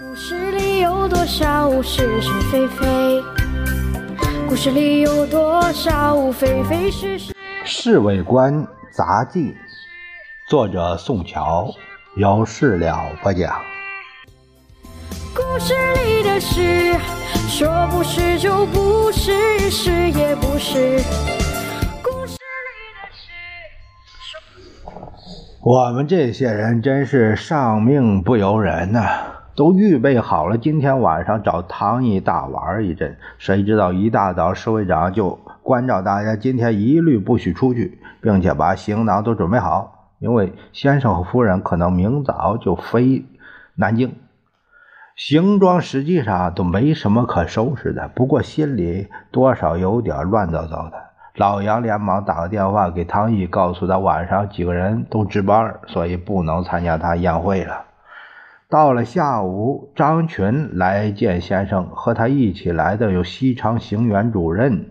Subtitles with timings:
[0.00, 3.22] 故事里有多少是是非非？
[4.48, 7.32] 故事里有多少非非是是？
[7.66, 9.50] 《侍卫官杂记》，
[10.48, 11.70] 作者宋乔，
[12.16, 13.60] 有事了不讲。
[15.34, 15.74] 故事
[16.06, 16.94] 里的事，
[17.50, 21.02] 说不是就不是，是也不是。
[22.02, 23.28] 故事里的事，
[25.60, 33.16] 我们这些人真是上命不由人呐、都预备好了今天晚上找唐毅大玩一阵。
[33.38, 43.24] 谁知道一大早侍卫长就关照大家今天一律不许出去，并且把行囊都准备好，因为先生和夫人可能明早就飞
[43.74, 44.14] 南京。
[45.14, 50.94] 行装实际上都没什么可收拾的，不过心里多少有点乱糟糟的。
[51.36, 57.84] 老杨连忙打个电话给唐毅，告诉他晚上几个人都值班，所以不能参加他宴会了。
[58.72, 64.86] 到了下午，张群来见先生，和他一起来的有西昌行辕主任，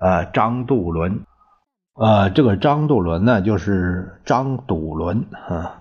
[0.00, 1.22] 呃，张杜伦，
[1.94, 5.74] 呃，这个张杜伦呢，就是张笃伦，啊。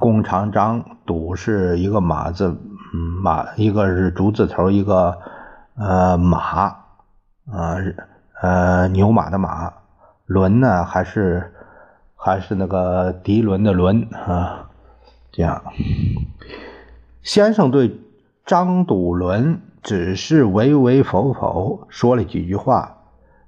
[0.00, 2.58] 弓长张笃是一个马字，
[3.22, 5.16] 马一个是竹字头，一个
[5.76, 6.74] 呃马，
[7.52, 7.78] 呃
[8.42, 9.72] 呃牛马的马，
[10.26, 11.52] 轮呢还是
[12.16, 14.63] 还是那个涤纶的纶啊，
[15.36, 15.60] 这样。
[17.24, 18.00] 先生对
[18.46, 22.98] 张笃伦只是唯唯否否说了几句话，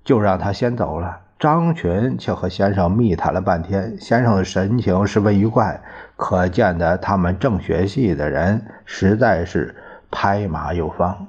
[0.05, 1.21] 就让他先走了。
[1.39, 5.81] 张群却和先生密谈了半天，先生的神情十分愉快，
[6.17, 9.77] 可见的他们政学系的人实在是
[10.11, 11.29] 拍马有方。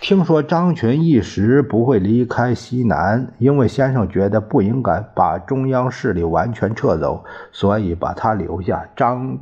[0.00, 8.88] 听说张群一时不会离开西南，因为先生觉得不应该把中央势力完全撤走，所以把他留下。
[8.96, 9.38] 张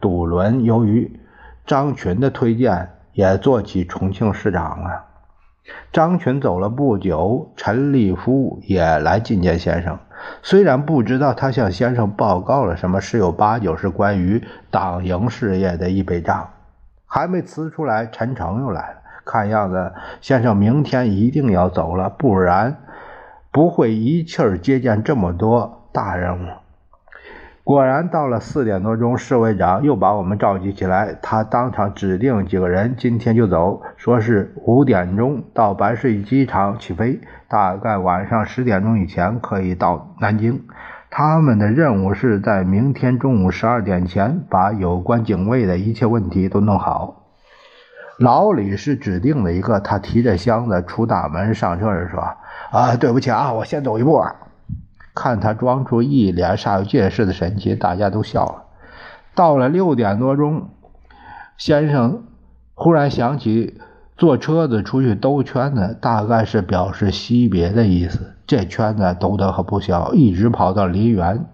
[0.00, 1.20] 杜伦由于
[1.66, 5.04] 张群的推荐，也做起重庆市长了。
[5.92, 9.98] 张群走了不久，陈立夫也来觐见先生。
[10.42, 16.48] 虽然不知道他向先生报告了什么，十有八九是关于党营事业的一笔账。
[17.06, 18.96] 还没辞出来，陈诚又来了。
[19.24, 22.76] 看样子，先生明天一定要走了，不然
[23.52, 26.48] 不会一气儿接见这么多大人物。
[27.62, 31.14] 果然，到了四点多钟，侍卫长又把我们召集起来。
[31.20, 40.62] 他当场指定几个人今天就走，说是五点钟到白水机场起飞，大概晚上十点钟以前可以到南京。
[41.10, 47.26] 他们的任务是在明天中午十二点前把有关警卫的一切问题都弄好。
[48.18, 52.20] 老李是指定的一个，他提着箱子出大门上车时说
[52.72, 54.34] ：“啊，对不起啊，我先走一步啊。”
[55.20, 58.64] 看他装出一脸煞有介事的神情，大家都笑了。
[59.34, 60.70] 到了六点多钟，
[61.58, 62.22] 先生
[62.72, 63.78] 忽然想起
[64.16, 68.32] 坐车子出去兜圈子，大概是表示惜别的意思。
[68.46, 71.44] 这圈子兜得可不小，一直跑到梨园。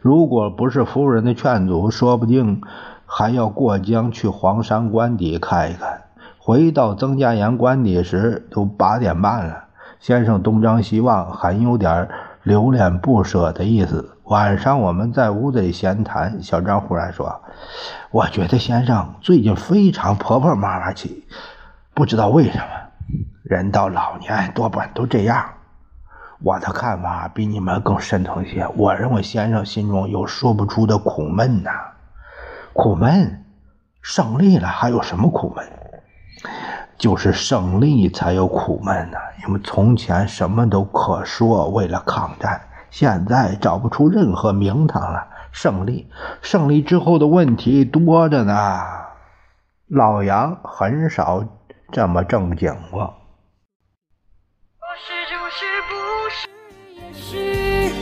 [0.00, 2.62] 如果不是夫人的劝阻，说不定
[3.04, 6.02] 还要过江去黄山官邸看一看。
[6.38, 9.64] 回到曾家岩官邸时，都八点半了。
[9.98, 12.10] 先生东张西望，还有点儿
[12.44, 14.18] 留恋不舍的意思。
[14.24, 17.42] 晚上我们在屋子里闲谈，小张忽然说
[18.12, 21.26] ：“我觉得先生最近非常婆婆妈妈气，
[21.94, 22.64] 不知道为什么。
[23.42, 25.44] 人到老年多半都这样。
[26.42, 28.68] 我的看法比你们更深层些。
[28.76, 31.70] 我认为先生心中有说不出的苦闷呐、
[32.74, 33.44] 苦闷，
[34.02, 35.66] 胜利了还有什么苦闷？
[36.96, 42.60] 就是胜利才有苦闷呢、因为从前什么都可说，为了抗战，
[42.90, 45.28] 现在找不出任何名堂了。
[45.52, 46.10] 胜利，
[46.42, 48.80] 胜利之后的问题多着呢。
[49.88, 51.44] 老杨很少
[51.92, 53.14] 这么正经过。
[54.80, 55.94] 不是就是不
[56.30, 56.48] 是
[56.96, 57.92] 也是，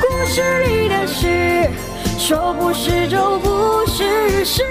[0.00, 1.70] 故事里的事，
[2.18, 4.62] 说不是就不是，是